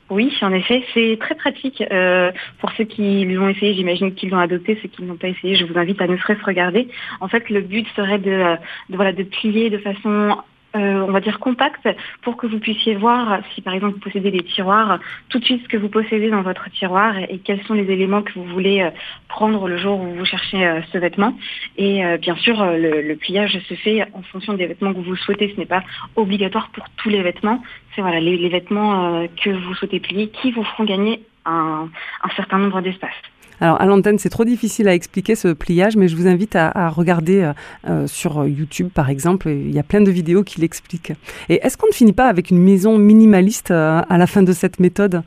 oui, 0.10 0.32
en 0.42 0.54
effet, 0.54 0.84
c'est 0.94 1.18
très 1.20 1.36
pratique. 1.36 1.84
Euh, 1.92 2.32
pour 2.60 2.72
ceux 2.74 2.84
qui 2.84 3.26
l'ont 3.26 3.50
essayé, 3.50 3.74
j'imagine 3.74 4.14
qu'ils 4.14 4.30
l'ont 4.30 4.40
adopté. 4.40 4.78
Ceux 4.82 4.88
qui 4.88 5.02
ne 5.02 5.08
l'ont 5.08 5.18
pas 5.18 5.30
essayé, 5.30 5.56
je 5.56 5.66
vous 5.66 5.78
invite 5.80 6.00
à 6.00 6.08
ne 6.08 6.16
serait-ce 6.18 6.44
regarder. 6.44 6.88
En 7.22 7.28
fait, 7.28 7.50
le 7.50 7.62
but 7.62 7.88
serait 7.96 8.20
de, 8.20 8.56
voilà, 8.90 9.14
de 9.14 9.24
plier 9.24 9.72
de 9.72 9.80
façon 9.80 10.38
euh, 10.75 11.05
on 11.08 11.12
va 11.12 11.22
dire 11.22 11.39
compacte, 11.39 11.88
pour 12.22 12.38
que 12.38 12.48
vous 12.48 12.60
puissiez 12.60 12.96
voir 12.96 13.39
si 13.53 13.62
par 13.62 13.74
exemple 13.74 13.94
vous 13.94 14.00
possédez 14.00 14.32
des 14.32 14.44
tiroirs, 14.44 15.00
tout 15.29 15.39
de 15.39 15.46
suite 15.46 15.63
ce 15.63 15.70
que 15.70 15.77
vous 15.77 15.89
possédez 15.89 16.29
dans 16.29 16.41
votre 16.41 16.70
tiroir 16.72 17.17
et 17.17 17.39
quels 17.39 17.63
sont 17.63 17.74
les 17.74 17.89
éléments 17.91 18.22
que 18.22 18.34
vous 18.34 18.46
voulez 18.46 18.82
euh, 18.82 18.91
prendre 19.27 19.67
le 19.67 19.77
jour 19.77 20.00
où 20.00 20.13
vous 20.15 20.25
cherchez 20.25 20.65
euh, 20.65 20.82
ce 20.91 20.98
vêtement. 20.98 21.38
Et 21.77 22.05
euh, 22.05 22.17
bien 22.17 22.36
sûr, 22.36 22.63
le, 22.65 23.15
pliage 23.15 23.58
se 23.70 23.74
fait 23.75 24.03
en 24.13 24.22
fonction 24.24 24.53
des 24.53 24.67
vêtements 24.67 24.94
que 24.94 25.00
vous 25.00 25.15
souhaitez. 25.15 25.51
Ce 25.53 25.60
n'est 25.60 25.65
pas 25.65 25.84
obligatoire 26.15 26.70
pour 26.70 26.86
tous 26.98 27.10
les 27.10 27.22
vêtements. 27.22 27.63
C'est 27.96 28.01
voilà 28.01 28.20
les, 28.20 28.50
vêtements 28.50 29.25
que 29.41 29.50
vous 29.50 29.74
souhaitez 29.75 30.00
plier 30.01 30.27
qui 30.27 30.51
vous 30.51 30.63
feront 30.63 30.84
gagner 30.84 31.22
un, 31.46 31.89
un 32.24 32.29
certain 32.36 32.58
nombre 32.58 32.82
d'espaces. 32.82 33.13
Alors 33.62 33.80
à 33.82 33.86
l'antenne, 33.86 34.20
c'est 34.20 34.30
trop 34.30 34.46
difficile 34.46 34.88
à 34.88 34.94
expliquer 34.94 35.36
ce 35.36 35.50
pliage, 35.50 35.96
mais 35.96 36.08
je 36.08 36.16
vous 36.16 36.28
invite 36.28 36.56
à, 36.56 36.90
regarder 36.90 37.42
euh, 37.42 37.54
euh, 37.88 38.08
sur 38.08 38.46
YouTube, 38.46 38.90
par 38.94 39.10
exemple. 39.10 39.50
Il 39.50 39.74
y 39.74 39.80
a 39.80 39.84
plein 39.84 40.02
de 40.02 40.12
vidéos 40.12 40.44
qui 40.44 40.62
l'expliquent. 40.62 41.14
Et 41.50 41.60
est-ce 41.64 41.78
qu'on 41.78 41.88
ne 41.88 41.94
finit 41.94 42.14
pas 42.14 42.28
avec 42.28 42.50
une 42.52 42.60
maison 42.60 42.98
minimaliste 42.98 43.72
euh, 43.72 44.02
à 44.08 44.18
la 44.18 44.28
fin 44.28 44.44
de 44.44 44.54
cette 44.54 44.80
méthode? 44.80 45.24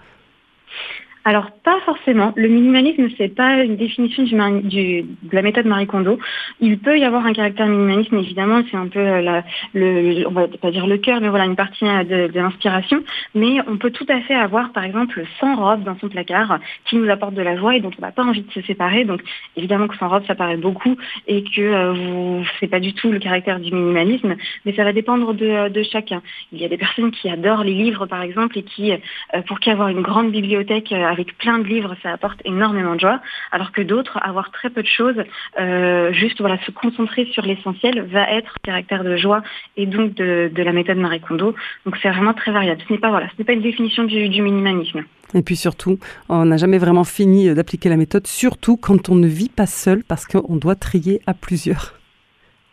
Alors 1.28 1.50
pas 1.62 1.78
forcément. 1.84 2.32
Le 2.36 2.48
minimalisme 2.48 3.08
c'est 3.18 3.28
pas 3.28 3.62
une 3.62 3.76
définition 3.76 4.22
de 4.22 5.04
la 5.30 5.42
méthode 5.42 5.66
Marie 5.66 5.86
Kondo. 5.86 6.18
Il 6.58 6.78
peut 6.78 6.98
y 6.98 7.04
avoir 7.04 7.26
un 7.26 7.34
caractère 7.34 7.66
minimalisme 7.66 8.16
évidemment, 8.16 8.62
c'est 8.70 8.78
un 8.78 8.86
peu 8.86 8.98
euh, 8.98 9.20
la, 9.20 9.44
le, 9.74 10.26
on 10.26 10.30
va 10.30 10.48
pas 10.48 10.70
dire 10.70 10.86
le 10.86 10.96
cœur, 10.96 11.20
mais 11.20 11.28
voilà 11.28 11.44
une 11.44 11.54
partie 11.54 11.84
euh, 11.84 12.28
de, 12.28 12.40
l'inspiration. 12.40 13.04
Mais 13.34 13.58
on 13.66 13.76
peut 13.76 13.90
tout 13.90 14.06
à 14.08 14.20
fait 14.20 14.34
avoir 14.34 14.72
par 14.72 14.84
exemple 14.84 15.22
100 15.38 15.56
robes 15.56 15.84
dans 15.84 15.98
son 15.98 16.08
placard 16.08 16.60
qui 16.86 16.96
nous 16.96 17.10
apportent 17.10 17.34
de 17.34 17.42
la 17.42 17.58
joie 17.58 17.76
et 17.76 17.80
dont 17.80 17.90
on 17.98 18.00
n'a 18.00 18.10
pas 18.10 18.24
envie 18.24 18.44
de 18.44 18.50
se 18.50 18.62
séparer. 18.62 19.04
Donc 19.04 19.20
évidemment 19.54 19.86
que 19.86 19.98
100 19.98 20.08
robes 20.08 20.24
ça 20.26 20.34
paraît 20.34 20.56
beaucoup 20.56 20.96
et 21.26 21.44
que 21.44 21.60
euh, 21.60 22.42
c'est 22.58 22.68
pas 22.68 22.80
du 22.80 22.94
tout 22.94 23.12
le 23.12 23.18
caractère 23.18 23.60
du 23.60 23.70
minimalisme, 23.70 24.34
mais 24.64 24.72
ça 24.72 24.82
va 24.82 24.94
dépendre 24.94 25.34
de, 25.34 25.68
de 25.68 25.82
chacun. 25.82 26.22
Il 26.52 26.58
y 26.58 26.64
a 26.64 26.68
des 26.68 26.78
personnes 26.78 27.10
qui 27.10 27.28
adorent 27.28 27.64
les 27.64 27.74
livres 27.74 28.06
par 28.06 28.22
exemple 28.22 28.56
et 28.56 28.62
qui 28.62 28.92
euh, 28.92 29.42
pour 29.46 29.60
qui 29.60 29.68
avoir 29.68 29.88
une 29.88 30.00
grande 30.00 30.30
bibliothèque 30.30 30.90
euh, 30.92 31.17
avec 31.18 31.36
plein 31.36 31.58
de 31.58 31.64
livres, 31.64 31.96
ça 32.02 32.12
apporte 32.12 32.40
énormément 32.44 32.94
de 32.94 33.00
joie, 33.00 33.20
alors 33.50 33.72
que 33.72 33.82
d'autres, 33.82 34.18
avoir 34.22 34.50
très 34.52 34.70
peu 34.70 34.82
de 34.82 34.88
choses, 34.88 35.20
euh, 35.58 36.12
juste 36.12 36.40
voilà, 36.40 36.58
se 36.64 36.70
concentrer 36.70 37.26
sur 37.32 37.44
l'essentiel, 37.44 38.02
va 38.02 38.30
être 38.30 38.54
caractère 38.62 39.02
de 39.02 39.16
joie 39.16 39.42
et 39.76 39.86
donc 39.86 40.14
de, 40.14 40.50
de 40.54 40.62
la 40.62 40.72
méthode 40.72 40.98
Marie 40.98 41.20
Kondo. 41.20 41.54
Donc 41.84 41.96
c'est 42.00 42.10
vraiment 42.10 42.34
très 42.34 42.52
variable. 42.52 42.80
Ce 42.86 42.92
n'est 42.92 43.00
pas 43.00 43.10
voilà, 43.10 43.26
ce 43.28 43.34
n'est 43.38 43.44
pas 43.44 43.52
une 43.52 43.62
définition 43.62 44.04
du, 44.04 44.28
du 44.28 44.42
minimalisme. 44.42 45.02
Et 45.34 45.42
puis 45.42 45.56
surtout, 45.56 45.98
on 46.28 46.44
n'a 46.44 46.56
jamais 46.56 46.78
vraiment 46.78 47.04
fini 47.04 47.52
d'appliquer 47.52 47.88
la 47.88 47.96
méthode, 47.96 48.26
surtout 48.26 48.76
quand 48.76 49.08
on 49.08 49.16
ne 49.16 49.26
vit 49.26 49.50
pas 49.50 49.66
seul, 49.66 50.04
parce 50.04 50.24
qu'on 50.24 50.56
doit 50.56 50.76
trier 50.76 51.20
à 51.26 51.34
plusieurs. 51.34 51.94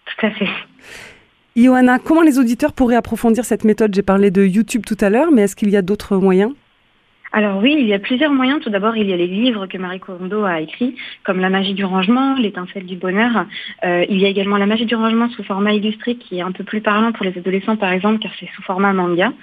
Tout 0.05 0.25
à 0.27 0.31
fait. 0.31 0.49
Ioana, 1.57 1.99
comment 1.99 2.21
les 2.21 2.37
auditeurs 2.37 2.73
pourraient 2.73 2.95
approfondir 2.95 3.43
cette 3.45 3.63
méthode? 3.63 3.95
J'ai 3.95 4.03
parlé 4.03 4.29
de 4.29 4.45
YouTube 4.45 4.83
tout 4.85 4.97
à 4.99 5.09
l'heure, 5.09 5.31
mais 5.31 5.43
est-ce 5.43 5.55
qu'il 5.55 5.69
y 5.69 5.77
a 5.77 5.81
d'autres 5.81 6.17
moyens? 6.17 6.53
Alors 7.37 7.57
oui, 7.57 7.75
il 7.77 7.85
y 7.85 7.93
a 7.93 7.99
plusieurs 7.99 8.31
moyens. 8.31 8.61
Tout 8.61 8.69
d'abord, 8.69 8.95
il 8.95 9.09
y 9.09 9.11
a 9.11 9.17
les 9.17 9.27
livres 9.27 9.67
que 9.67 9.77
Marie 9.77 9.99
Kondo 9.99 10.45
a 10.45 10.61
écrits, 10.61 10.95
comme 11.25 11.41
La 11.41 11.49
magie 11.49 11.73
du 11.73 11.83
rangement, 11.83 12.35
L'étincelle 12.35 12.85
du 12.85 12.95
bonheur. 12.95 13.45
Euh, 13.83 14.05
il 14.07 14.21
y 14.21 14.25
a 14.25 14.29
également 14.29 14.55
La 14.55 14.65
magie 14.65 14.85
du 14.85 14.95
rangement 14.95 15.27
sous 15.27 15.43
format 15.43 15.73
illustré, 15.73 16.15
qui 16.15 16.37
est 16.37 16.41
un 16.41 16.53
peu 16.53 16.63
plus 16.63 16.79
parlant 16.79 17.11
pour 17.11 17.25
les 17.25 17.37
adolescents, 17.37 17.75
par 17.75 17.91
exemple, 17.91 18.19
car 18.19 18.31
c'est 18.39 18.47
sous 18.55 18.61
format 18.61 18.93
manga. 18.93 19.33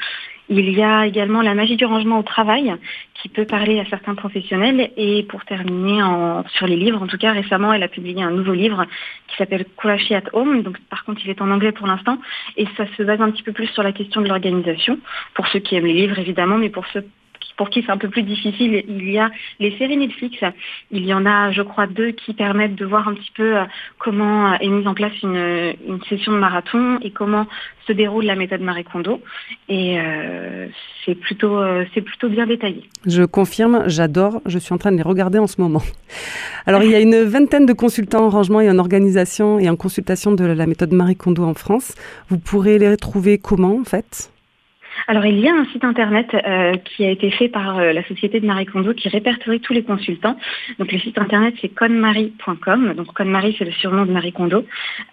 Il 0.48 0.70
y 0.70 0.82
a 0.82 1.06
également 1.06 1.42
La 1.42 1.52
magie 1.52 1.76
du 1.76 1.84
rangement 1.84 2.18
au 2.18 2.22
travail, 2.22 2.74
qui 3.12 3.28
peut 3.28 3.44
parler 3.44 3.78
à 3.78 3.84
certains 3.84 4.14
professionnels. 4.14 4.90
Et 4.96 5.24
pour 5.24 5.44
terminer 5.44 6.00
sur 6.56 6.66
les 6.66 6.76
livres, 6.76 7.02
en 7.02 7.06
tout 7.06 7.18
cas, 7.18 7.32
récemment, 7.32 7.74
elle 7.74 7.82
a 7.82 7.88
publié 7.88 8.22
un 8.22 8.30
nouveau 8.30 8.54
livre 8.54 8.86
qui 9.28 9.36
s'appelle 9.36 9.66
Kurashi 9.76 10.14
at 10.14 10.30
Home. 10.32 10.62
Donc, 10.62 10.78
par 10.88 11.04
contre, 11.04 11.20
il 11.26 11.30
est 11.30 11.42
en 11.42 11.50
anglais 11.50 11.72
pour 11.72 11.86
l'instant. 11.86 12.16
Et 12.56 12.66
ça 12.78 12.86
se 12.96 13.02
base 13.02 13.20
un 13.20 13.30
petit 13.30 13.42
peu 13.42 13.52
plus 13.52 13.66
sur 13.66 13.82
la 13.82 13.92
question 13.92 14.22
de 14.22 14.28
l'organisation, 14.28 14.98
pour 15.34 15.46
ceux 15.48 15.58
qui 15.58 15.76
aiment 15.76 15.84
les 15.84 15.92
livres, 15.92 16.18
évidemment, 16.18 16.56
mais 16.56 16.70
pour 16.70 16.86
ceux 16.94 17.04
pour 17.56 17.70
qui 17.70 17.82
c'est 17.84 17.92
un 17.92 17.98
peu 17.98 18.08
plus 18.08 18.22
difficile, 18.22 18.84
il 18.88 19.10
y 19.10 19.18
a 19.18 19.30
les 19.60 19.76
séries 19.78 19.96
Netflix. 19.96 20.38
Il 20.90 21.04
y 21.04 21.14
en 21.14 21.26
a, 21.26 21.52
je 21.52 21.62
crois, 21.62 21.86
deux 21.86 22.12
qui 22.12 22.34
permettent 22.34 22.74
de 22.74 22.84
voir 22.84 23.08
un 23.08 23.14
petit 23.14 23.32
peu 23.34 23.56
euh, 23.56 23.64
comment 23.98 24.54
est 24.54 24.68
mise 24.68 24.86
en 24.86 24.94
place 24.94 25.12
une, 25.22 25.74
une 25.86 26.02
session 26.08 26.32
de 26.32 26.38
marathon 26.38 26.98
et 27.02 27.10
comment 27.10 27.46
se 27.86 27.92
déroule 27.92 28.24
la 28.24 28.36
méthode 28.36 28.60
Marie 28.60 28.84
Kondo. 28.84 29.20
Et 29.68 29.98
euh, 29.98 30.68
c'est 31.04 31.14
plutôt, 31.14 31.58
euh, 31.58 31.84
c'est 31.94 32.00
plutôt 32.00 32.28
bien 32.28 32.46
détaillé. 32.46 32.88
Je 33.06 33.22
confirme, 33.24 33.84
j'adore, 33.86 34.40
je 34.46 34.58
suis 34.58 34.72
en 34.72 34.78
train 34.78 34.92
de 34.92 34.96
les 34.96 35.02
regarder 35.02 35.38
en 35.38 35.46
ce 35.46 35.60
moment. 35.60 35.82
Alors, 36.66 36.82
il 36.82 36.90
y 36.90 36.94
a 36.94 37.00
une 37.00 37.22
vingtaine 37.24 37.66
de 37.66 37.72
consultants 37.72 38.26
en 38.26 38.30
rangement 38.30 38.60
et 38.60 38.70
en 38.70 38.78
organisation 38.78 39.58
et 39.58 39.68
en 39.68 39.76
consultation 39.76 40.32
de 40.32 40.44
la 40.44 40.66
méthode 40.66 40.92
Marie 40.92 41.16
Kondo 41.16 41.44
en 41.44 41.54
France. 41.54 41.94
Vous 42.28 42.38
pourrez 42.38 42.78
les 42.78 42.90
retrouver 42.90 43.38
comment, 43.38 43.76
en 43.76 43.84
fait? 43.84 44.30
Alors 45.06 45.26
il 45.26 45.38
y 45.38 45.48
a 45.48 45.54
un 45.54 45.64
site 45.66 45.84
internet 45.84 46.28
euh, 46.34 46.72
qui 46.84 47.04
a 47.04 47.10
été 47.10 47.30
fait 47.30 47.48
par 47.48 47.78
euh, 47.78 47.92
la 47.92 48.06
société 48.06 48.40
de 48.40 48.46
Marie 48.46 48.66
Kondo 48.66 48.94
qui 48.94 49.08
répertorie 49.08 49.60
tous 49.60 49.72
les 49.72 49.82
consultants. 49.82 50.36
Donc 50.78 50.92
le 50.92 50.98
site 50.98 51.18
internet 51.18 51.54
c'est 51.60 51.68
conmarie.com. 51.68 52.94
Donc 52.94 53.12
Conmarie 53.12 53.54
c'est 53.58 53.64
le 53.64 53.72
surnom 53.72 54.06
de 54.06 54.12
Marie 54.12 54.32
Kondo. 54.32 54.64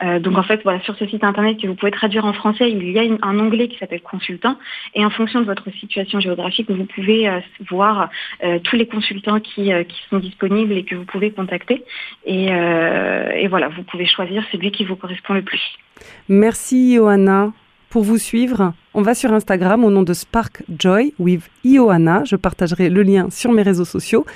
Euh, 0.04 0.20
donc 0.20 0.38
en 0.38 0.44
fait 0.44 0.62
voilà 0.64 0.80
sur 0.82 0.96
ce 0.96 1.06
site 1.08 1.24
internet 1.24 1.60
que 1.62 1.68
vous 1.68 1.76
pouvez 1.76 1.92
traduire 1.92 2.26
en 2.26 2.34
français, 2.34 2.70
il 2.70 2.92
y 2.92 3.00
a 3.00 3.04
un 3.22 3.40
onglet 3.40 3.68
qui 3.68 3.78
s'appelle 3.78 4.02
consultant 4.02 4.58
et 4.96 5.06
en 5.06 5.10
fonction 5.10 5.42
de 5.42 5.46
votre 5.46 5.70
situation 5.72 6.20
géographique 6.20 6.70
vous 6.70 6.86
pouvez 6.86 7.30
voir 7.70 8.10
tous 8.64 8.76
les 8.76 8.88
consultants 8.88 9.40
qui, 9.40 9.72
sont 10.10 10.20
disponibles 10.20 10.74
et 10.74 10.84
que 10.84 10.96
vous 10.96 11.06
pouvez 11.06 11.32
contacter. 11.32 11.84
Et 12.26 12.48
voilà 13.48 13.70
vous 13.70 13.84
pouvez 13.84 14.06
choisir 14.06 14.44
celui 14.52 14.72
qui 14.72 14.86
vous 14.86 14.96
correspond 14.96 15.34
le 15.34 15.42
plus. 15.42 15.62
Merci 16.28 16.96
Johanna. 16.96 17.52
Pour 17.90 18.04
vous 18.04 18.20
suivre, 18.20 18.74
on 18.94 19.02
va 19.02 19.16
sur 19.16 19.34
Instagram 19.34 19.84
au 19.84 19.90
nom 19.90 20.04
de 20.04 20.14
Spark 20.14 20.62
Joy 20.78 21.16
with 21.18 21.42
Ioana. 21.64 22.24
Je 22.24 22.36
partagerai 22.36 22.88
le 22.88 23.02
lien 23.02 23.32
sur 23.32 23.52
mes 23.52 23.64
réseaux 23.64 23.84
sociaux. 23.84 24.28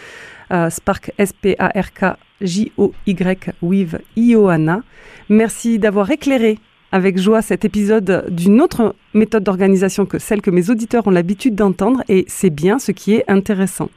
Euh, 0.52 0.72
Spark 0.72 1.12
S-P-A-R-K 1.20 2.18
J-O-Y 2.42 3.52
with 3.62 3.98
Ioana. 4.18 4.82
Merci 5.30 5.78
d'avoir 5.78 6.10
éclairé 6.10 6.58
avec 6.92 7.20
joie 7.20 7.44
cet 7.44 7.64
épisode 7.64 8.26
d'une 8.30 8.60
autre 8.60 8.96
méthode 9.14 9.44
d'organisation 9.44 10.08
que 10.08 10.18
celle 10.18 10.42
que 10.42 10.50
mes 10.50 10.72
auditeurs 10.72 11.06
ont 11.06 11.12
l'habitude 11.12 11.54
d'entendre 11.54 12.04
et 12.10 12.26
c'est 12.28 12.50
bien 12.50 12.80
ce 12.80 12.92
qui 12.92 13.14
est 13.14 13.24
intéressant. 13.28 13.92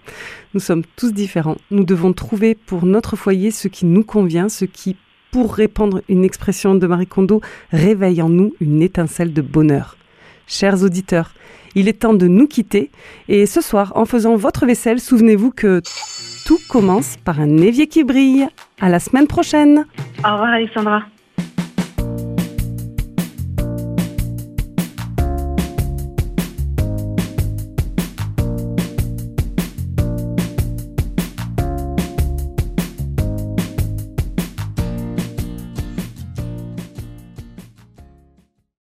Nous 0.52 0.60
sommes 0.60 0.82
tous 0.96 1.14
différents. 1.14 1.56
Nous 1.70 1.84
devons 1.84 2.12
trouver 2.12 2.54
pour 2.54 2.84
notre 2.84 3.16
foyer 3.16 3.50
ce 3.50 3.68
qui 3.68 3.86
nous 3.86 4.04
convient, 4.04 4.50
ce 4.50 4.66
qui 4.66 4.96
pour 5.36 5.54
répandre 5.54 6.00
une 6.08 6.24
expression 6.24 6.76
de 6.76 6.86
Marie 6.86 7.06
Kondo, 7.06 7.42
réveille 7.70 8.22
en 8.22 8.30
nous 8.30 8.54
une 8.58 8.80
étincelle 8.80 9.34
de 9.34 9.42
bonheur. 9.42 9.98
Chers 10.46 10.82
auditeurs, 10.82 11.32
il 11.74 11.88
est 11.88 12.00
temps 12.00 12.14
de 12.14 12.26
nous 12.26 12.46
quitter 12.46 12.90
et 13.28 13.44
ce 13.44 13.60
soir, 13.60 13.92
en 13.96 14.06
faisant 14.06 14.36
votre 14.36 14.64
vaisselle, 14.64 14.98
souvenez-vous 14.98 15.50
que 15.50 15.82
tout 16.46 16.58
commence 16.70 17.18
par 17.22 17.38
un 17.38 17.58
évier 17.58 17.86
qui 17.86 18.02
brille. 18.02 18.48
À 18.80 18.88
la 18.88 18.98
semaine 18.98 19.26
prochaine. 19.26 19.84
Au 20.24 20.32
revoir 20.32 20.54
Alexandra. 20.54 21.02